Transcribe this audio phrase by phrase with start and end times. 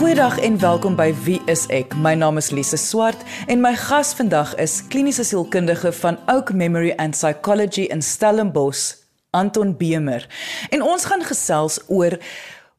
[0.00, 1.92] Goeiedag en welkom by Wie is ek?
[2.00, 3.20] My naam is Lise Swart
[3.52, 8.94] en my gas vandag is kliniese sielkundige van Oak Memory and Psychology in Stellenbosch,
[9.36, 10.24] Anton Bemer.
[10.72, 12.16] En ons gaan gesels oor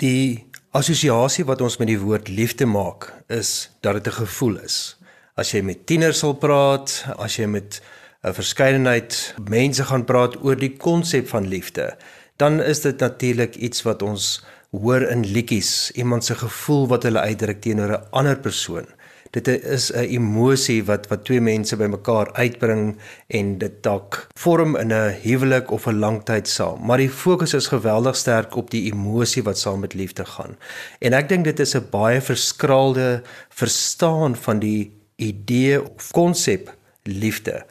[0.03, 4.99] Die assosiasie wat ons met die woord liefde maak is dat dit 'n gevoel is.
[5.37, 7.81] As jy met tieners sal praat, as jy met
[8.25, 11.97] 'n verskeidenheid mense gaan praat oor die konsep van liefde,
[12.37, 17.21] dan is dit natuurlik iets wat ons hoor in liedjies, iemand se gevoel wat hulle
[17.21, 18.87] uitdruk teenoor 'n ander persoon
[19.35, 22.97] dit is 'n emosie wat wat twee mense bymekaar uitbring
[23.27, 26.87] en dit dalk vorm in 'n huwelik of 'n langtyd saam.
[26.87, 30.57] Maar die fokus is geweldig sterk op die emosie wat saam met liefde gaan.
[30.99, 37.67] En ek dink dit is 'n baie verskraalde verstaan van die idee of konsep liefde.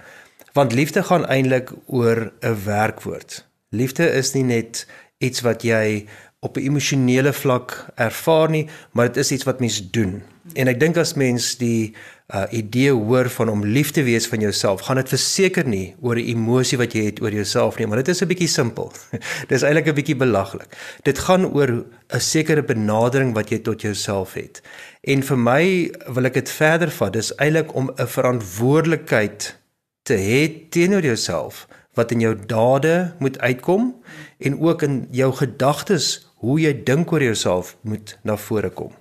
[0.54, 3.48] Want liefde gaan eintlik oor 'n werkwoord.
[3.70, 6.06] Liefde is nie net iets wat jy
[6.40, 10.33] op 'n emosionele vlak ervaar nie, maar dit is iets wat mens doen.
[10.52, 11.94] En ek dink as mens die
[12.28, 16.20] uh, idee hoor van om lief te wees van jouself, gaan dit verseker nie oor
[16.20, 18.92] 'n emosie wat jy het oor jouself nie, maar dit is 'n bietjie simpel.
[19.50, 20.68] dit is eintlik 'n bietjie belaglik.
[21.04, 21.72] Dit gaan oor
[22.12, 24.62] 'n sekere benadering wat jy tot jouself het.
[25.04, 29.56] En vir my wil ek dit verder vat, dis eintlik om 'n verantwoordelikheid
[30.04, 33.96] te hê teenoor jouself wat in jou dade moet uitkom
[34.40, 38.92] en ook in jou gedagtes hoe jy dink oor jouself moet na vore kom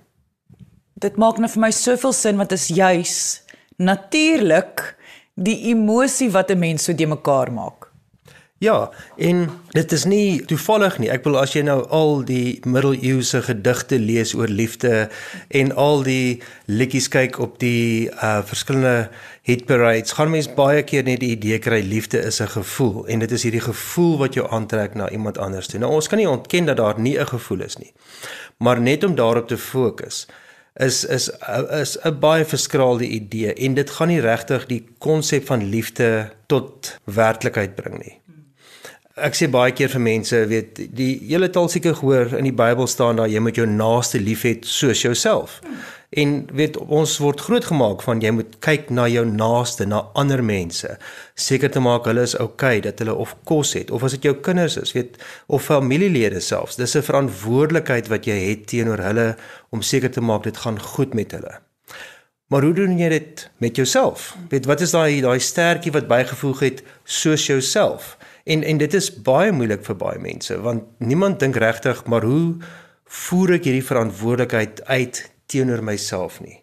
[1.03, 3.15] dit maak net vir my soveel sin want dit is juis
[3.77, 4.93] natuurlik
[5.35, 7.93] die emosie wat 'n mens so de mekaar maak.
[8.63, 11.09] Ja, en dit is nie toevallig nie.
[11.11, 15.09] Ek wil as jy nou al die middeleeuse gedigte lees oor liefde
[15.49, 16.39] en al die
[16.71, 19.09] liedjies kyk op die uh verskillende
[19.41, 23.19] hit parades, gaan mens baie keer net die idee kry liefde is 'n gevoel en
[23.19, 25.79] dit is hierdie gevoel wat jou aantrek na iemand anders toe.
[25.79, 27.93] Nou ons kan nie ontken dat daar nie 'n gevoel is nie.
[28.57, 30.27] Maar net om daarop te fokus
[30.79, 31.29] is is
[31.71, 36.97] is 'n baie verskraalde idee en dit gaan nie regtig die konsep van liefde tot
[37.03, 38.19] werklikheid bring nie.
[39.15, 42.87] Ek sê baie keer vir mense, weet, die hele taal seker gehoor in die Bybel
[42.87, 45.61] staan daar jy moet jou naaste liefhet soos jouself.
[46.13, 50.91] En weet ons word grootgemaak van jy moet kyk na jou naaste, na ander mense,
[51.33, 54.29] seker te maak hulle is oukei, okay, dat hulle of kos het of as dit
[54.29, 56.77] jou kinders is, weet of familielede selfs.
[56.77, 59.35] Dis 'n verantwoordelikheid wat jy het teenoor hulle
[59.71, 61.59] om seker te maak dit gaan goed met hulle.
[62.47, 64.37] Maar hoe doen jy dit met jouself?
[64.49, 68.17] Weet wat is daai daai stertjie wat bygevoeg het soos jouself?
[68.45, 72.57] En en dit is baie moeilik vir baie mense want niemand dink regtig maar hoe
[73.05, 76.59] voer ek hierdie verantwoordelikheid uit teenoor myself nie.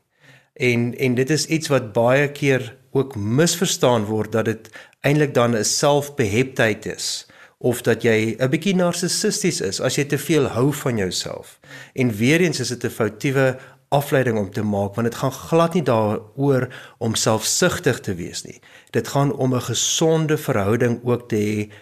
[0.60, 4.70] En en dit is iets wat baie keer ook misverstaan word dat dit
[5.00, 7.26] eintlik dan 'n selfbeheptheid is
[7.58, 11.60] of dat jy 'n bietjie narcissisties is as jy te veel hou van jouself.
[11.94, 13.58] En weer eens is dit 'n foutiewe
[13.88, 16.68] afleiding om te maak want dit gaan glad nie daaroor
[16.98, 18.60] om selfsugtig te wees nie.
[18.90, 21.72] Dit gaan om 'n gesonde verhouding ook te hê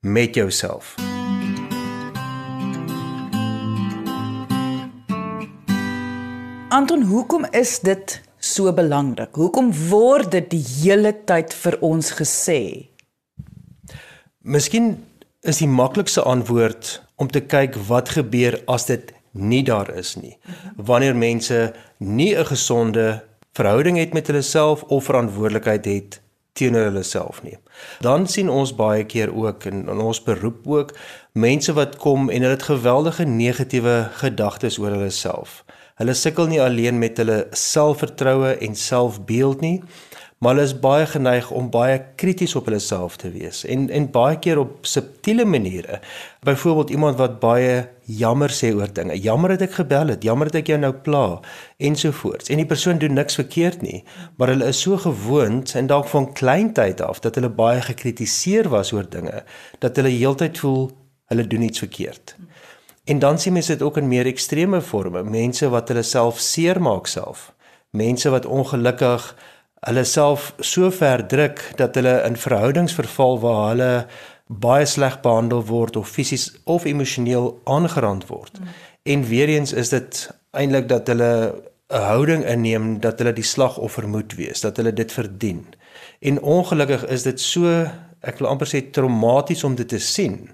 [0.00, 0.94] met jouself.
[0.96, 1.15] Hmm.
[6.68, 9.36] Anton, hoekom is dit so belangrik?
[9.38, 12.58] Hoekom word dit die hele tyd vir ons gesê?
[14.42, 14.96] Miskien
[15.46, 16.90] is die maklikste antwoord
[17.22, 20.34] om te kyk wat gebeur as dit nie daar is nie.
[20.74, 21.72] Wanneer mense
[22.02, 23.22] nie 'n gesonde
[23.54, 26.20] verhouding het met hulle self of verantwoordelikheid het
[26.52, 27.58] teenoor hulle self nie.
[28.00, 30.94] Dan sien ons baie keer ook in, in ons beroep ook
[31.32, 35.62] mense wat kom en hulle het geweldige negatiewe gedagtes oor hulle self.
[35.96, 39.78] Hulle sukkel nie alleen met hulle selfvertroue en selfbeeld nie,
[40.44, 44.08] maar hulle is baie geneig om baie krities op hulle self te wees en en
[44.12, 46.02] baie keer op subtiele maniere.
[46.44, 49.16] Byvoorbeeld iemand wat baie jammer sê oor dinge.
[49.16, 51.24] Jammer dat ek gebel het, jammer dat ek jou nou pla
[51.80, 52.52] ensovoorts.
[52.52, 54.02] En die persoon doen niks verkeerd nie,
[54.36, 58.92] maar hulle is so gewoond en dalk van kleintyd af dat hulle baie gekritiseer was
[58.92, 59.46] oor dinge
[59.80, 60.90] dat hulle heeltyd voel
[61.32, 62.36] hulle doen iets verkeerd.
[63.06, 67.06] En dan sien mense dit ook in meer ekstreme forme, mense wat hulle self seermaak
[67.06, 67.52] self
[67.96, 69.34] mense wat ongelukkig
[69.86, 73.92] hulle self so ver druk dat hulle in verhoudings verval waar hulle
[74.46, 78.60] baie sleg behandel word of fisies of emosioneel aangerand word.
[78.60, 78.74] Mm.
[79.02, 80.20] En weer eens is dit
[80.50, 81.32] eintlik dat hulle
[81.90, 85.66] 'n houding inneem dat hulle die slagoffer moet wees, dat hulle dit verdien.
[86.20, 87.86] En ongelukkig is dit so,
[88.20, 90.50] ek wil amper sê traumaties om dit te sien,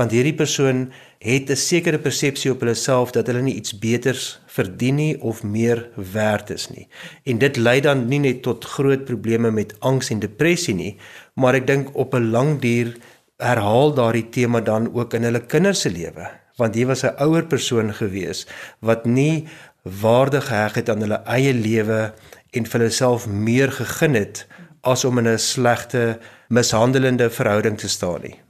[0.00, 0.86] want hierdie persoon
[1.20, 5.42] het 'n sekere persepsie op hulle self dat hulle nie iets beters verdien nie of
[5.42, 6.88] meer werd is nie.
[7.24, 10.96] En dit lei dan nie net tot groot probleme met angs en depressie nie,
[11.34, 12.96] maar ek dink op 'n lang duur
[13.38, 17.46] herhaal daardie tema dan ook in hulle kinders se lewe want hier was 'n ouer
[17.46, 18.46] persoon gewees
[18.80, 19.48] wat nie
[19.82, 22.12] waardig geheg het aan hulle eie lewe
[22.50, 24.46] en vir hulself meer gegeen het
[24.80, 26.18] as om in 'n slegte
[26.48, 28.40] mishandelende verhouding te staan nie.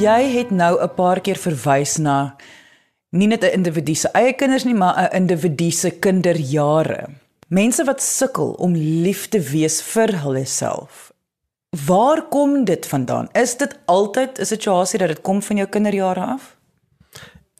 [0.00, 2.36] Jy het nou 'n paar keer verwys na
[3.12, 7.08] nie net 'n individu se eie kinders nie, maar 'n individu se kinderjare.
[7.48, 11.12] Mense wat sukkel om lief te wees vir hulle self.
[11.86, 13.28] Waar kom dit vandaan?
[13.32, 16.56] Is dit altyd 'n situasie dat dit kom van jou kinderjare af?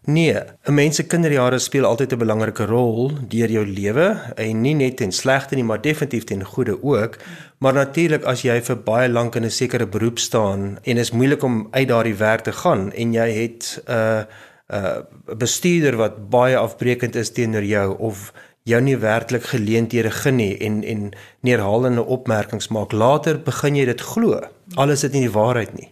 [0.05, 4.75] Nee, 'n mens se kinderjare speel altyd 'n belangrike rol deur jou lewe en nie
[4.75, 7.17] net ten slegte nie, maar definitief ten goeie ook.
[7.59, 11.43] Maar natuurlik as jy vir baie lank in 'n sekere beroep staan en is moeilik
[11.43, 14.23] om uit daardie werk te gaan en jy het 'n uh,
[14.71, 18.33] 'n uh, bestuurder wat baie afbreekend is teenoor jou of
[18.63, 21.11] jou nie werklik geleenthede gen nie en en
[21.41, 22.93] neerhalende opmerkings maak.
[22.93, 24.41] Later begin jy dit glo.
[24.75, 25.89] Alles is nie die waarheid nie.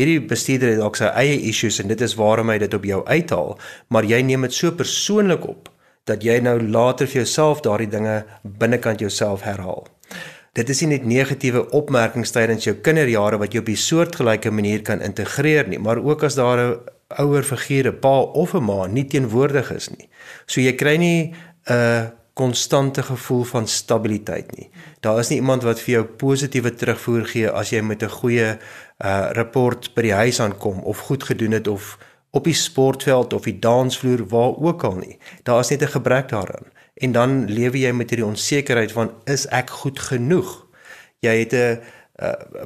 [0.00, 3.02] Hierdie bestuurder het dalk sy eie issues en dit is waarom hy dit op jou
[3.04, 3.58] uithaal,
[3.92, 5.68] maar jy neem dit so persoonlik op
[6.08, 9.84] dat jy nou later vir jouself daardie dinge binnekant jouself herhaal.
[10.56, 14.82] Dit is nie net negatiewe opmerkings tydens jou kinderjare wat jy op 'n soortgelyke manier
[14.82, 16.80] kan integreer nie, maar ook as daar 'n
[17.18, 20.08] ouer figuur, 'n pa of 'n ma nie teenwoordig is nie.
[20.46, 21.34] So jy kry nie
[21.68, 24.70] 'n konstante gevoel van stabiliteit nie.
[25.00, 28.58] Daar is nie iemand wat vir jou positiewe terugvoer gee as jy met 'n goeie
[29.02, 31.98] uh rapport by die huis aankom of goed gedoen het of
[32.30, 35.18] op die sportveld of die dansvloer waar ook al nie.
[35.42, 36.70] Daar is net 'n gebrek daaraan.
[36.94, 40.66] En dan lewe jy met hierdie onsekerheid van is ek goed genoeg?
[41.18, 41.80] Jy het 'n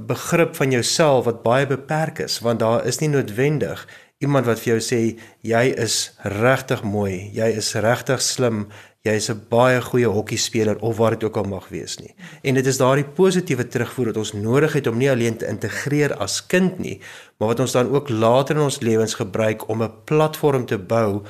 [0.06, 3.86] begrip van jouself wat baie beperk is want daar is nie noodwendig
[4.18, 5.00] iemand wat vir jou sê
[5.44, 8.66] jy is regtig mooi, jy is regtig slim,
[9.06, 12.14] jy is 'n baie goeie hokkiespeler of wat dit ook al mag wees nie.
[12.42, 16.14] En dit is daardie positiewe terugvoer wat ons nodig het om nie alleen te integreer
[16.16, 17.00] as kind nie,
[17.38, 21.22] maar wat ons dan ook later in ons lewens gebruik om 'n platform te bou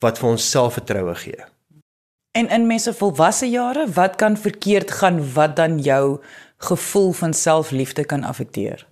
[0.00, 1.44] wat vir ons selfvertroue gee.
[2.32, 6.20] En in mense volwasse jare, wat kan verkeerd gaan wat dan jou
[6.56, 8.86] gevoel van selfliefde kan affekteer?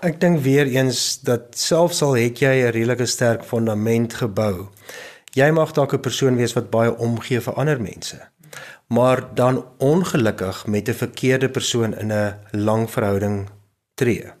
[0.00, 4.68] Ek dink weer eens dat selfs al het jy 'n redelike sterk fondament gebou,
[5.30, 8.18] jy mag dalk 'n persoon wees wat baie omgee vir ander mense,
[8.88, 13.48] maar dan ongelukkig met 'n verkeerde persoon in 'n lang verhouding
[13.94, 14.32] tree.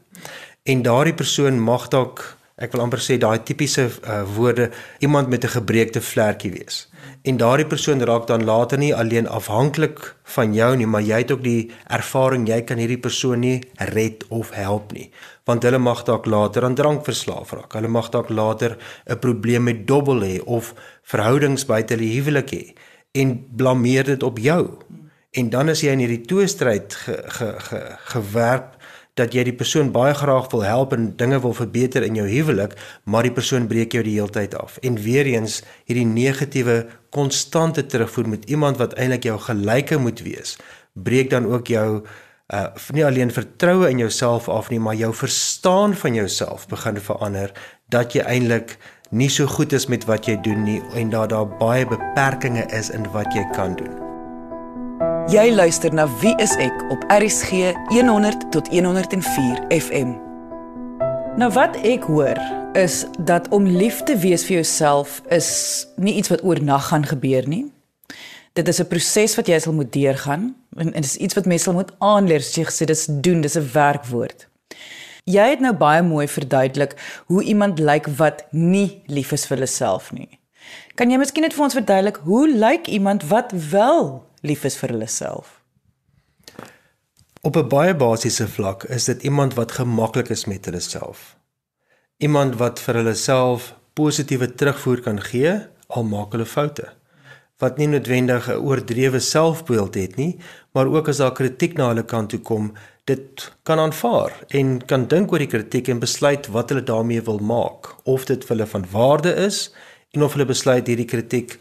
[0.62, 5.44] En daardie persoon mag dalk, ek wil amper sê daai tipiese uh, woorde, iemand met
[5.44, 6.89] 'n gebreekte vlekkie wees
[7.22, 11.32] en daardie persoon raak dan later nie alleen afhanklik van jou nie, maar jy het
[11.34, 13.60] ook die ervaring jy kan hierdie persoon nie
[13.92, 15.10] red of help nie,
[15.44, 17.72] want hulle mag dalk later aan drank verslaaf raak.
[17.72, 22.74] Hulle mag dalk later 'n probleem met dobbel hê of verhoudings buite die huwelik hê
[23.12, 24.78] en blameer dit op jou.
[25.30, 28.79] En dan as jy in hierdie tweestryd ge, ge, ge, gewerp
[29.14, 32.76] dat jy die persoon baie graag wil help en dinge wil verbeter in jou huwelik,
[33.04, 34.78] maar die persoon breek jou die hele tyd af.
[34.86, 40.56] En weer eens hierdie negatiewe konstante terugvoer met iemand wat eintlik jou gelyke moet wees,
[40.94, 42.02] breek dan ook jou
[42.50, 47.54] uh nie alleen vertroue in jouself af nie, maar jou verstaan van jouself begin verander
[47.88, 48.76] dat jy eintlik
[49.10, 52.90] nie so goed is met wat jy doen nie en dat daar baie beperkings is
[52.90, 54.09] in wat jy kan doen.
[55.30, 60.16] Jy luister na Wie is ek op RCG 100 tot 104 FM.
[61.38, 62.38] Nou wat ek hoor
[62.74, 65.50] is dat om lief te wees vir jouself is
[66.02, 67.68] nie iets wat oornag gaan gebeur nie.
[68.58, 71.62] Dit is 'n proses wat jy sal moet deurgaan en dit is iets wat mens
[71.62, 74.48] sal moet aanleer, soos jy gesê dis doen, dis 'n werkwoord.
[75.24, 76.96] Jy het nou baie mooi verduidelik
[77.26, 80.40] hoe iemand lyk wat nie lief is vir hulle self nie.
[80.96, 84.94] Kan jy miskien net vir ons verduidelik hoe lyk iemand wat wel lief is vir
[84.94, 85.60] hulle self.
[87.42, 91.36] Op 'n baie basiese vlak is dit iemand wat gemaklik is met hulle self.
[92.18, 95.52] Iemand wat vir hulle self positiewe terugvoer kan gee
[95.86, 96.88] al maak hulle foute.
[97.58, 100.38] Wat nie noodwendig 'n oordrewe selfbeeld het nie,
[100.72, 102.72] maar ook as daar kritiek na hulle kant toe kom,
[103.04, 107.38] dit kan aanvaar en kan dink oor die kritiek en besluit wat hulle daarmee wil
[107.38, 109.74] maak of dit vir hulle van waarde is
[110.10, 111.58] en of hulle besluit hierdie kritiek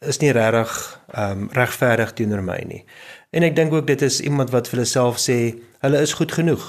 [0.00, 0.74] is nie regtig
[1.12, 2.84] ehm um, regverdig teenoor my nie.
[3.30, 5.38] En ek dink ook dit is iemand wat vir hulle self sê
[5.84, 6.64] hulle is goed genoeg.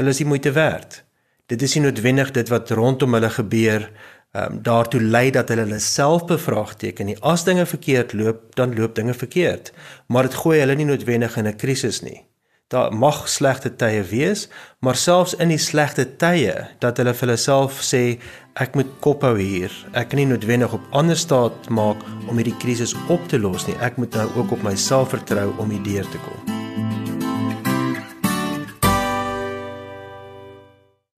[0.00, 1.02] Hulle is die moeite werd.
[1.46, 3.88] Dit is nie noodwendig dit wat rondom hulle gebeur
[4.32, 7.18] ehm um, daartoe lei dat hulle hulle self bevraagteken nie.
[7.20, 9.72] As dinge verkeerd loop, dan loop dinge verkeerd,
[10.06, 12.22] maar dit gooi hulle nie noodwendig in 'n krisis nie.
[12.72, 14.46] Daar mag slegte tye wees,
[14.80, 18.00] maar selfs in die slegte tye dat hulle vir hulle self sê
[18.64, 19.74] ek moet kophou hier.
[19.92, 22.00] Ek kan nie noodwendig op ander staat maak
[22.32, 23.76] om hierdie krisis op te los nie.
[23.84, 26.40] Ek moet nou ook op myself vertrou om hierdeur te kom.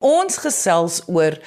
[0.03, 1.39] Ons gesels oor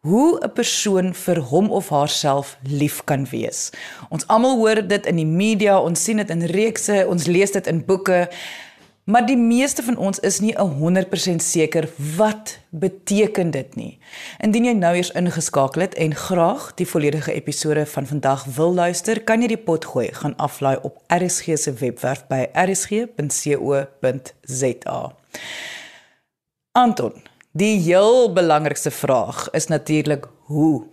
[0.00, 3.70] hoe 'n persoon vir hom of haarself lief kan wees.
[4.08, 7.66] Ons almal hoor dit in die media, ons sien dit in reekse, ons lees dit
[7.66, 8.28] in boeke.
[9.04, 13.98] Maar die meeste van ons is nie 100% seker wat beteken dit nie.
[14.38, 19.22] Indien jy nou eers ingeskakel het en graag die volledige episode van vandag wil luister,
[19.24, 23.10] kan jy die pot gooi gaan aflaai op RSG se webwerf by rsg.co.za.
[26.72, 27.12] Anton,
[27.52, 30.84] Die heel belangrikste vraag is natuurlik hoe.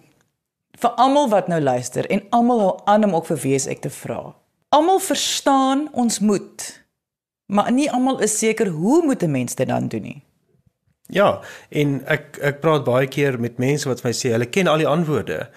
[0.75, 3.89] Vir almal wat nou luister en almal hou aan om ook vir wie ek te
[3.89, 4.36] vra.
[4.75, 6.66] Almal verstaan ons moet.
[7.50, 10.22] Maar nie almal is seker hoe moet 'n mens dit dan doen nie.
[11.10, 14.68] Ja, en ek ek praat baie keer met mense wat vir my sê hulle ken
[14.68, 15.48] al die antwoorde.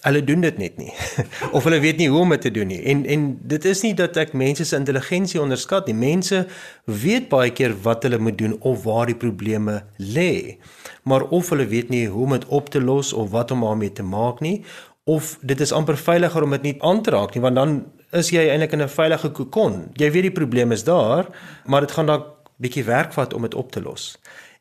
[0.00, 0.92] Hulle doen dit net nie.
[1.56, 2.78] Of hulle weet nie hoe om dit te doen nie.
[2.92, 5.96] En en dit is nie dat ek mense se intelligensie onderskat nie.
[5.98, 6.46] Mense
[6.84, 10.56] weet baie keer wat hulle moet doen of waar die probleme lê.
[11.02, 13.92] Maar of hulle weet nie hoe om dit op te los of wat om daarmee
[13.92, 14.62] te maak nie
[15.04, 17.78] of dit is amper veiliger om dit nie aan te raak nie want dan
[18.12, 21.26] is jy eintlik in 'n veilige kokon jy weet die probleem is daar
[21.66, 24.18] maar dit gaan dalk bietjie werk vat om dit op te los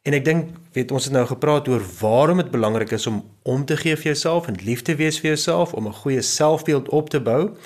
[0.08, 3.66] En ek dink, weet ons het nou gepraat oor waarom dit belangrik is om om
[3.66, 7.10] te gee vir jouself en lief te wees vir jouself om 'n goeie selfbeeld op
[7.10, 7.58] te bou.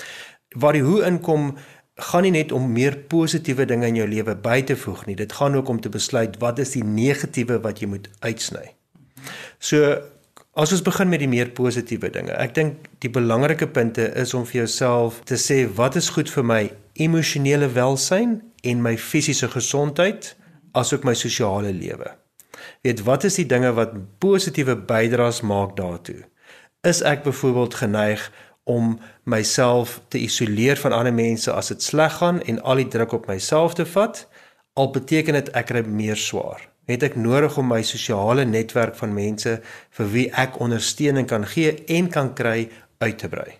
[0.57, 1.57] Waar die hoe inkom
[1.95, 5.15] gaan nie net om meer positiewe dinge in jou lewe by te voeg nie.
[5.15, 8.73] Dit gaan ook om te besluit wat is die negatiewe wat jy moet uitsny.
[9.59, 10.01] So
[10.53, 12.33] as ons begin met die meer positiewe dinge.
[12.37, 16.45] Ek dink die belangrike punte is om vir jouself te sê wat is goed vir
[16.45, 20.35] my emosionele welsyn en my fisiese gesondheid
[20.77, 22.13] asook my sosiale lewe
[22.81, 26.23] weet wat is die dinge wat positiewe bydraes maak daartoe?
[26.87, 28.31] Is ek byvoorbeeld geneig
[28.63, 33.15] om myself te isoleer van ander mense as dit sleg gaan en al die druk
[33.19, 34.27] op myself te vat?
[34.73, 36.72] Al beteken dit ek kry meer swaar.
[36.85, 39.61] Het ek nodig om my sosiale netwerk van mense
[39.97, 43.59] vir wie ek ondersteuning kan gee en kan kry uit te brei?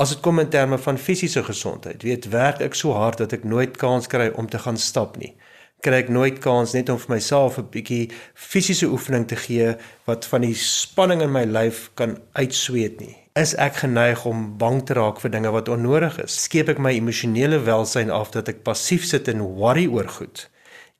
[0.00, 3.44] As dit kom in terme van fisiese gesondheid, weet werk ek so hard dat ek
[3.44, 5.34] nooit kans kry om te gaan stap nie
[5.82, 9.74] kry ek nooit kans net om vir myself 'n bietjie fisiese oefening te gee
[10.06, 13.16] wat van die spanning in my lyf kan uitsweet nie.
[13.34, 16.42] Is ek geneig om bang te raak vir dinge wat onnodig is?
[16.44, 20.48] Skep ek my emosionele welsyn af dat ek passief sit en worry oor goed?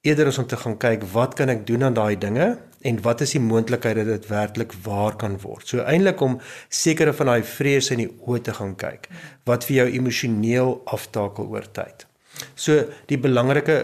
[0.02, 2.46] Eerder as om te gaan kyk wat kan ek doen aan daai dinge
[2.82, 5.62] en wat is die moontlikheid dat dit werklik waar kan word.
[5.70, 9.06] So eintlik om sekere van daai vrese in die oë te gaan kyk
[9.46, 12.06] wat vir jou emosioneel aftakel oor tyd.
[12.58, 12.82] So
[13.12, 13.78] die belangrike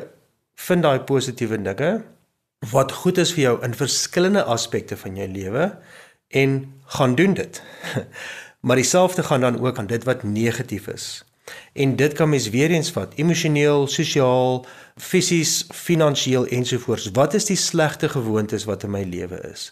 [0.59, 1.93] vind daai positiewe dinge
[2.73, 5.71] wat goed is vir jou in verskillende aspekte van jou lewe
[6.35, 6.59] en
[6.99, 7.63] gaan doen dit.
[8.67, 11.23] maar dieselfde gaan dan ook aan dit wat negatief is.
[11.73, 17.11] En dit kan mens weer eens vat, emosioneel, sosiaal, fisies, finansiëel ensovoorts.
[17.13, 19.71] Wat is die slegte gewoontes wat in my lewe is?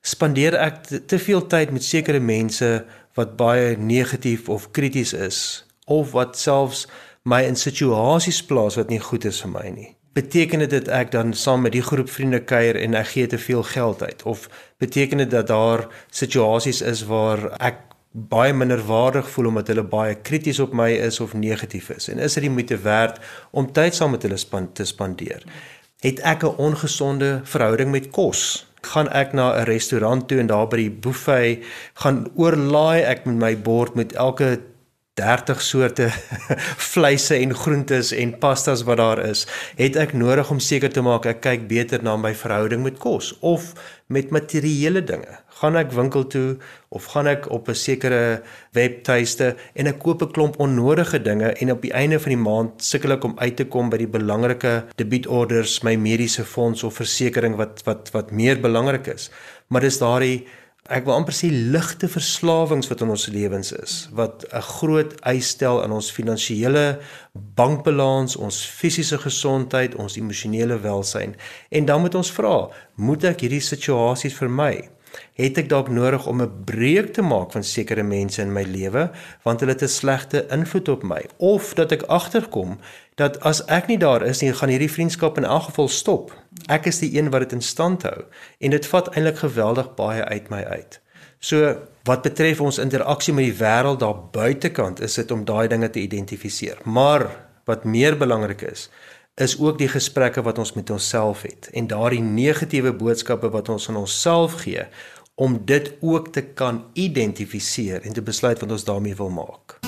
[0.00, 2.84] Spandeer ek te, veel tyd met sekere mense
[3.18, 6.86] wat baie negatief of krities is of wat selfs
[7.24, 9.92] my in situasies plaas wat nie goed is vir my nie?
[10.18, 13.62] beteken dit ek dan saam met die groep vriende kuier en ek gee te veel
[13.62, 14.48] geld uit of
[14.82, 17.84] beteken dit dat daar situasies is waar ek
[18.28, 22.08] baie minder waardig voel omdat hulle baie krities op my is of negatief is.
[22.08, 23.20] En is dit die moeite werd
[23.50, 25.44] om tyd saam met hulle span te spandeer?
[26.00, 28.66] Het ek 'n ongesonde verhouding met kos?
[28.82, 33.36] Gaan ek na 'n restaurant toe en daar by die buffet gaan oorlaai ek met
[33.36, 34.60] my bord met elke
[35.18, 36.08] 30 soorte
[36.92, 39.46] vleise en groentes en pastas wat daar is,
[39.76, 43.34] het ek nodig om seker te maak ek kyk beter na my verhouding met kos
[43.40, 43.72] of
[44.06, 45.40] met materiële dinge.
[45.58, 46.56] Gaan ek winkel toe
[46.94, 51.72] of gaan ek op 'n sekere webtuiste en ek koop 'n klomp onnodige dinge en
[51.72, 54.84] op die einde van die maand sukkel ek om uit te kom by die belangrike
[54.96, 59.30] debietorders, my mediese fonds of versekerings wat wat wat meer belangrik is.
[59.68, 60.46] Maar dis daardie
[60.88, 65.48] ek wil amper sê ligte verslawings wat in ons lewens is wat 'n groot eis
[65.48, 67.00] stel aan ons finansiële
[67.34, 71.34] bankbalans, ons fisiese gesondheid, ons emosionele welsyn.
[71.70, 74.88] En dan moet ons vra, moet ek hierdie situasies vermy?
[75.38, 79.10] Het ek dalk nodig om 'n breek te maak van sekere mense in my lewe
[79.42, 82.78] want hulle het 'n slegte invloed op my of dat ek agterkom
[83.14, 86.32] dat as ek nie daar is nie, gaan hierdie vriendskap in elk geval stop.
[86.68, 88.24] Ek is die een wat dit in stand hou
[88.58, 91.00] en dit vat eintlik geweldig baie uit my uit.
[91.38, 91.76] So
[92.08, 96.00] wat betref ons interaksie met die wêreld daar buitekant, is dit om daai dinge te
[96.00, 96.78] identifiseer.
[96.84, 97.28] Maar
[97.68, 98.88] wat meer belangrik is,
[99.40, 103.88] is ook die gesprekke wat ons met onsself het en daardie negatiewe boodskappe wat ons
[103.88, 104.82] aan onsself gee
[105.34, 109.78] om dit ook te kan identifiseer en te besluit wat ons daarmee wil maak.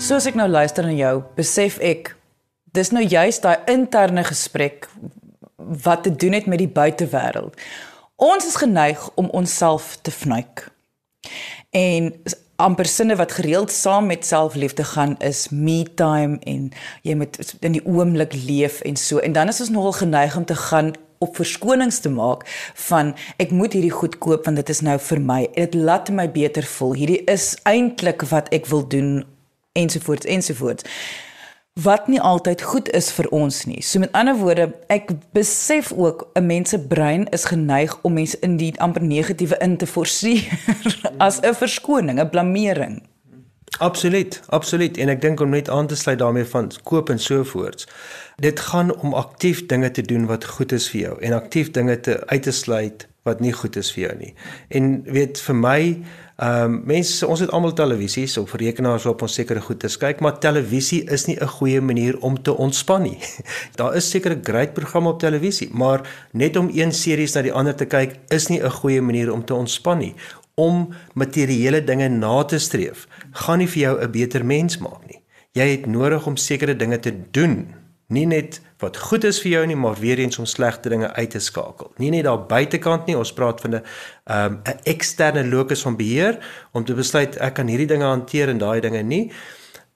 [0.00, 2.14] Soos ek nou luister na jou, besef ek
[2.72, 4.88] dis nou juist daai interne gesprek
[5.84, 7.52] wat te doen het met die buitewêreld.
[8.16, 10.70] Ons is geneig om onsself te vnuik.
[11.70, 12.14] En
[12.56, 16.70] amper sinne wat gereeld saam met selfliefde gaan is me time en
[17.02, 19.18] jy moet in die oomblik leef en so.
[19.18, 22.44] En dan is ons nogal geneig om te gaan op verskonings te maak
[22.88, 25.40] van ek moet hierdie goed koop want dit is nou vir my.
[25.54, 26.96] Dit laat my beter voel.
[26.96, 29.24] Hierdie is eintlik wat ek wil doen
[29.76, 30.84] ensovoorts ensovoorts
[31.82, 33.82] wat nie altyd goed is vir ons nie.
[33.84, 38.38] So met ander woorde, ek besef ook 'n mens se brein is geneig om mense
[38.40, 40.48] in die amper negatiewe in te forceer
[41.26, 43.02] as 'n verskoning, 'n blameering.
[43.78, 47.44] Absoluut, absoluut en ek dink om net aan te sluit daarmee van koop en so
[47.44, 47.88] voorts.
[48.36, 52.00] Dit gaan om aktief dinge te doen wat goed is vir jou en aktief dinge
[52.00, 54.32] te uit te sluit wat nie goed is vir jou nie.
[54.68, 55.80] En weet vir my
[56.36, 60.18] Ehm um, mense ons het almal televisies of rekenaars op ons sekere goed te kyk,
[60.20, 63.18] maar televisie is nie 'n goeie manier om te ontspan nie.
[63.80, 67.74] Daar is sekere great programme op televisie, maar net om een series na die ander
[67.74, 70.14] te kyk is nie 'n goeie manier om te ontspan nie.
[70.56, 73.06] Om materiële dinge na te streef,
[73.44, 75.22] gaan nie vir jou 'n beter mens maak nie.
[75.52, 77.74] Jy het nodig om sekere dinge te doen
[78.12, 81.30] nie net wat goed is vir jou nie, maar weer eens om slegte dinge uit
[81.32, 81.90] te skakel.
[81.98, 83.82] Nie net daar buitekant nie, ons praat van 'n
[84.30, 86.38] um, 'n eksterne locus van beheer
[86.72, 89.32] om te besluit ek kan hierdie dinge hanteer en daai dinge nie.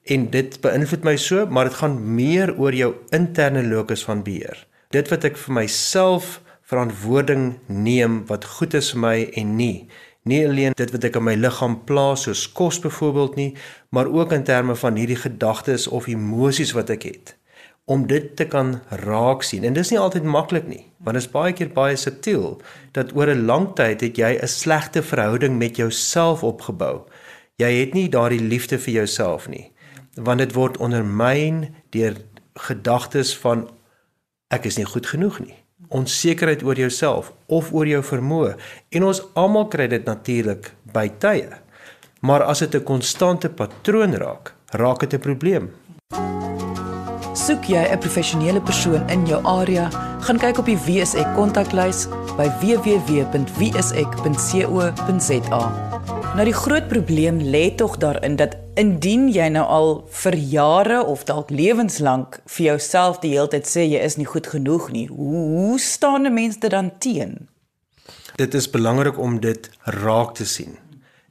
[0.03, 4.67] En dit beïnvloed my so, maar dit gaan meer oor jou interne locus van beheer.
[4.89, 9.89] Dit wat ek vir myself verantwoording neem wat goed is vir my en nie
[10.23, 13.51] nie alleen dit wat ek in my liggaam plaas soos kos byvoorbeeld nie
[13.89, 17.35] maar ook in terme van hierdie gedagtes of emosies wat ek het
[17.91, 19.63] om dit te kan raak sien.
[19.63, 22.61] En dis nie altyd maklik nie, want dit is baie keer baie subtiel
[22.95, 27.01] dat oor 'n lang tyd het jy 'n slegte verhouding met jouself opgebou.
[27.57, 29.71] Jy het nie daardie liefde vir jouself nie,
[30.15, 32.15] want dit word ondermyn deur
[32.55, 33.69] gedagtes van
[34.47, 35.60] ek is nie goed genoeg nie.
[35.91, 38.55] Onsekerheid oor jouself of oor jou vermoë.
[38.95, 41.49] En ons almal kry dit natuurlik by tye.
[42.21, 45.71] Maar as dit 'n konstante patroon raak, raak dit 'n probleem.
[47.33, 52.47] Soek jy 'n professionele persoon in jou area, gaan kyk op die WSE kontaklys by
[52.61, 53.51] www.wsek.co.za.
[56.35, 59.89] Nou die groot probleem lê tog daarin dat indien jy nou al
[60.23, 64.47] vir jare of dalk lewenslank vir jouself die hele tyd sê jy is nie goed
[64.47, 67.47] genoeg nie, hoe, hoe staan 'n mens dit dan teen?
[68.35, 70.77] Dit is belangrik om dit raak te sien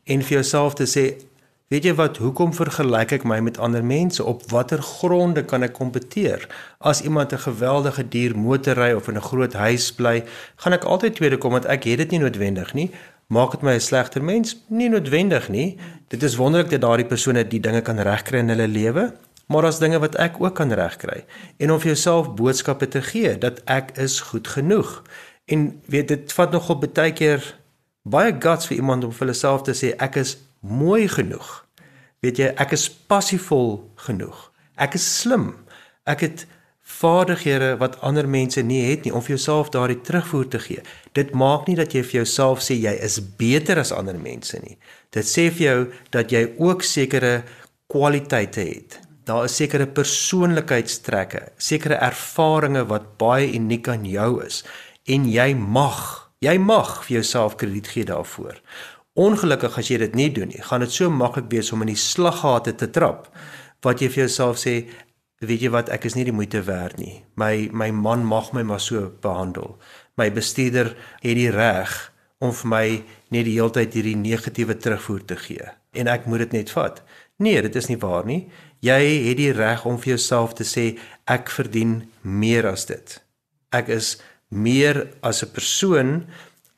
[0.05, 1.30] en vir jouself te sê
[1.71, 4.25] Weet jy wat, hoekom vergelyk ek my met ander mense?
[4.27, 6.43] Op watter gronde kan ek kompeteer?
[6.83, 10.25] As iemand 'n geweldige duur motorry of in 'n groot huis bly,
[10.57, 12.91] gaan ek altyd tweede kom want ek het dit nie noodwendig nie.
[13.29, 14.57] Maak dit my 'n slegter mens?
[14.67, 15.79] Nie noodwendig nie.
[16.09, 19.15] Dit is wonderlik dat daardie persone die dinge kan regkry in hulle lewe,
[19.47, 21.25] maar as dinge wat ek ook kan regkry.
[21.59, 25.03] En om vir jouself boodskappe te gee dat ek is goed genoeg.
[25.47, 27.55] En weet dit vat nogal baie keer
[28.03, 31.51] baie guts vir iemand om vir hulle self te sê ek is mooi genoeg.
[32.21, 34.49] Weet jy, ek is passievol genoeg.
[34.81, 35.53] Ek is slim.
[36.09, 36.47] Ek het
[36.91, 40.83] vaardighede wat ander mense nie het nie om vir jouself daardie terugvoer te gee.
[41.17, 44.77] Dit maak nie dat jy vir jouself sê jy is beter as ander mense nie.
[45.15, 45.79] Dit sê vir jou
[46.17, 47.41] dat jy ook sekere
[47.91, 48.99] kwaliteite het.
[49.29, 54.65] Daar is sekere persoonlikheidstrekke, sekere ervarings wat baie uniek aan jou is
[55.11, 56.01] en jy mag,
[56.43, 58.59] jy mag vir jouself krediet gee daarvoor.
[59.21, 61.99] Ongelukkig as jy dit nie doen nie, gaan dit so maklik wees om in die
[61.99, 63.29] slaggate te trap
[63.85, 64.75] wat jy vir jouself sê,
[65.45, 67.21] weet jy wat, ek is nie die moeite werd nie.
[67.41, 69.77] My my man mag my maar so behandel.
[70.21, 71.97] My bestuurder het die reg
[72.41, 72.87] om vir my
[73.33, 77.01] net die hele tyd hierdie negatiewe terugvoer te gee en ek moet dit net vat.
[77.43, 78.45] Nee, dit is nie waar nie.
[78.85, 80.93] Jy het die reg om vir jouself te sê
[81.29, 83.17] ek verdien meer as dit.
[83.75, 86.27] Ek is meer as 'n persoon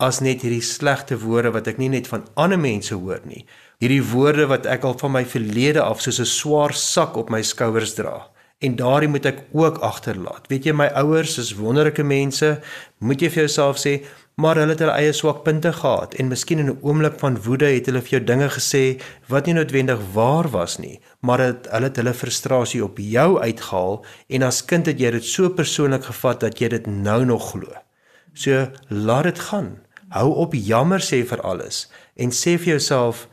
[0.02, 3.44] as net hierdie slegte woorde wat ek nie net van ander mense hoor nie.
[3.82, 7.42] Hierdie woorde wat ek al van my verlede af soos 'n swaar sak op my
[7.42, 10.46] skouers dra en daardie moet ek ook agterlaat.
[10.50, 12.60] Weet jy my ouers is wonderlike mense,
[13.02, 13.94] moet jy vir jouself sê,
[14.38, 17.86] maar hulle het hulle eie swakpunte gehad en miskien in 'n oomblik van woede het
[17.86, 21.96] hulle vir jou dinge gesê wat nie noodwendig waar was nie, maar het, hulle het
[21.96, 26.58] hulle frustrasie op jou uitgehaal en as kind het jy dit so persoonlik gevat dat
[26.58, 27.68] jy dit nou nog glo.
[28.34, 29.78] So laat dit gaan.
[30.12, 31.86] Hou op jammer sê vir alles
[32.20, 33.24] en sê vir jouself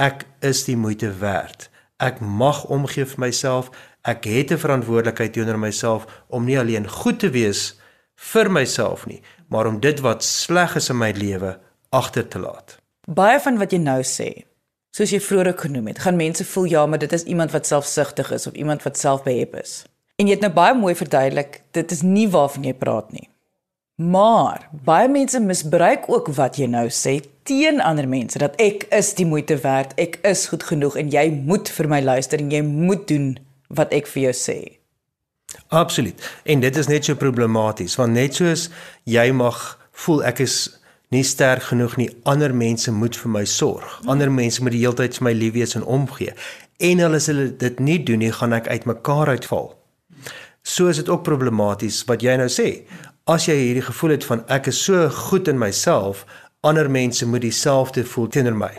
[0.00, 1.66] ek is die moeite werd.
[2.00, 3.68] Ek mag omgee vir myself
[4.08, 7.76] ek het 'n verantwoordelikheid teenoor myself om nie alleen goed te wees
[8.16, 11.58] vir myself nie, maar om dit wat sleg is in my lewe
[11.90, 12.76] agter te laat.
[13.06, 14.44] Baie van wat jy nou sê,
[14.90, 18.30] soos jy vroeër genoem het, gaan mense voel ja, maar dit is iemand wat selfsugtig
[18.32, 19.84] is of iemand wat selfbehep is.
[20.16, 23.31] En jy het nou baie mooi verduidelik, dit is nie waarvan jy praat nie.
[23.96, 29.12] Maar baie mense misbruik ook wat jy nou sê teen ander mense dat ek is
[29.18, 32.62] die moeite werd, ek is goed genoeg en jy moet vir my luister en jy
[32.64, 33.34] moet doen
[33.68, 34.58] wat ek vir jou sê.
[35.68, 36.16] Absoluut.
[36.48, 38.70] En dit is net so problematies want net soos
[39.04, 39.60] jy mag
[40.04, 40.56] voel ek is
[41.12, 43.98] nie sterk genoeg nie, ander mense moet vir my sorg.
[44.08, 46.32] Ander mense moet die hele tyd vir my lief wees en omgee.
[46.80, 49.74] En hulle as hulle dit nie doen nie, gaan ek uitmekaar uitval.
[50.64, 52.86] So is dit ook problematies wat jy nou sê.
[53.30, 56.24] As jy hierdie gevoel het van ek is so goed in myself,
[56.66, 58.70] ander mense moet dieselfde voel teenoor my.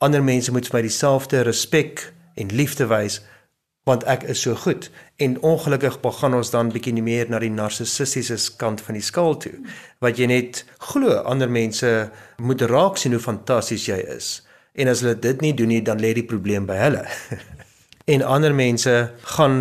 [0.00, 2.06] Ander mense moet vir my dieselfde respek
[2.40, 3.20] en liefde wys
[3.88, 4.88] want ek is so goed.
[5.20, 9.54] En ongelukkig begin ons dan bietjie meer na die narcissistiese kant van die skaal toe
[10.00, 11.92] wat jy net glo ander mense
[12.40, 14.38] moet raak sien hoe fantasties jy is.
[14.80, 17.04] En as hulle dit nie doen nie dan lê die probleem by hulle.
[18.08, 18.92] En ander mense
[19.36, 19.56] gaan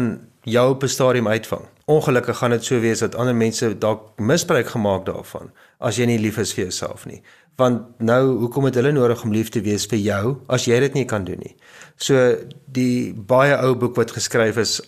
[0.47, 4.67] jou op 'n stadium uitvang ongelukkig gaan dit so wees dat ander mense dalk misbruik
[4.73, 7.21] gemaak daarvan as jy nie lief is vir jouself nie.
[7.55, 10.97] Want nou hoekom het hulle nodig om lief te wees vir jou as jy dit
[10.99, 11.55] nie kan doen nie?
[11.95, 12.35] So
[12.67, 14.81] die baie ou boek wat geskryf is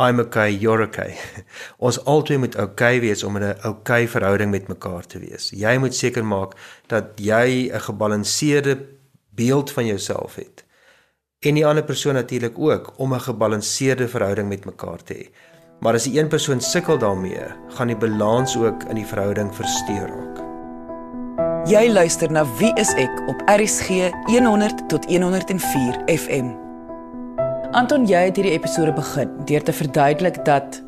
[0.00, 1.14] I'm okay you're okay.
[1.86, 5.52] Ons altyd moet okay wees om in 'n okay verhouding met mekaar te wees.
[5.54, 8.78] Jy moet seker maak dat jy 'n gebalanseerde
[9.30, 10.64] beeld van jouself het.
[11.40, 15.30] En die ander persoon natuurlik ook om 'n gebalanseerde verhouding met mekaar te hê
[15.82, 20.08] maar as die een persoon sukkel daarmee gaan die balans ook in die verhouding versteur
[20.08, 20.42] raak
[21.62, 26.48] Jy luister na Wie is ek op RCG 100 tot 104 FM.
[27.70, 30.80] Anton, jy het hierdie episode begin deur te verduidelik dat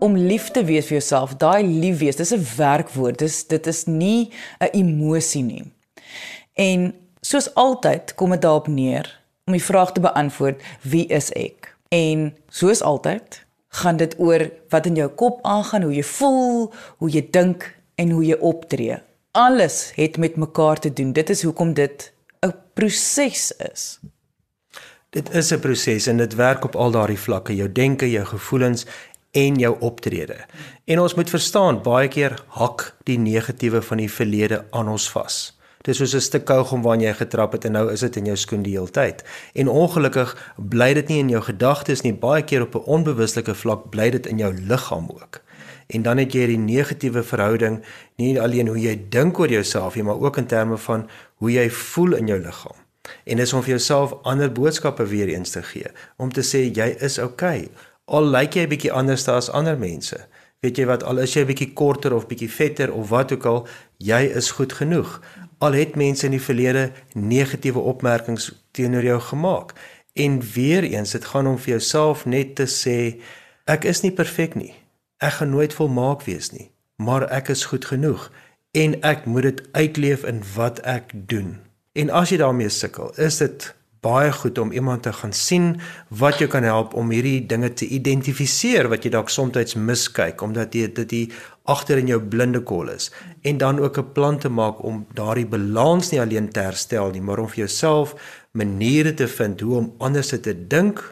[0.00, 3.18] om lief te wees vir jouself, daai lief wees, dis 'n werkwoord.
[3.18, 5.72] Dis dit is nie 'n emosie nie.
[6.54, 11.76] En soos altyd kom dit daarop neer om die vraag te beantwoord, wie is ek?
[11.88, 13.43] En soos altyd
[13.80, 16.70] gaan dit oor wat in jou kop aangaan, hoe jy voel,
[17.02, 19.00] hoe jy dink en hoe jy optree
[19.34, 21.12] alles het met mekaar te doen.
[21.12, 22.12] Dit is hoekom dit
[22.46, 24.00] 'n proses is.
[25.10, 28.86] Dit is 'n proses en dit werk op al daardie vlakke, jou denke, jou gevoelens
[29.30, 30.36] en jou optrede.
[30.84, 35.58] En ons moet verstaan, baie keer hak die negatiewe van die verlede aan ons vas.
[35.84, 38.36] Dis soos 'n stuk kougom waarin jy getrap het en nou is dit in jou
[38.36, 39.24] skoen die hele tyd.
[39.54, 43.90] En ongelukkig bly dit nie in jou gedagtes nie, baie keer op 'n onbewuslike vlak
[43.90, 45.44] bly dit in jou liggaam ook
[45.86, 47.80] en dan het jy die negatiewe verhouding
[48.20, 51.08] nie alleen hoe jy dink oor jouself nie, maar ook in terme van
[51.42, 52.76] hoe jy voel in jou liggaam.
[53.28, 56.94] En dis om vir jouself ander boodskappe weer eens te gee, om te sê jy
[57.04, 57.66] is oukei.
[57.66, 57.90] Okay.
[58.04, 60.26] Al lyk jy 'n bietjie anders as ander mense.
[60.60, 63.66] Weet jy wat, al is jy bietjie korter of bietjie vetter of wat ook al,
[63.98, 65.20] jy is goed genoeg.
[65.64, 69.72] Al het mense in die verlede negatiewe opmerkings teenoor jou gemaak.
[70.12, 72.98] En weer eens, dit gaan om vir jouself net te sê
[73.64, 74.74] ek is nie perfek nie.
[75.24, 76.68] Ek gaan nooit volmaak wees nie,
[77.00, 78.28] maar ek is goed genoeg
[78.76, 81.56] en ek moet dit uitleef in wat ek doen.
[81.94, 83.70] En as jy daarmee sukkel, is dit
[84.04, 85.80] baie goed om iemand te gaan sien
[86.22, 90.74] wat jou kan help om hierdie dinge te identifiseer wat jy dalk soms miskyk omdat
[90.74, 91.26] jy dit die
[91.64, 93.10] agter in jou blinde kol is
[93.42, 97.24] en dan ook 'n plan te maak om daardie balans nie alleen te herstel nie
[97.24, 98.14] maar om vir jouself
[98.52, 101.02] maniere te vind hoe om anders te dink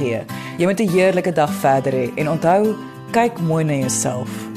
[0.61, 2.77] Jy moet 'n heerlike dag verder hê en onthou
[3.17, 4.56] kyk mooi na jouself.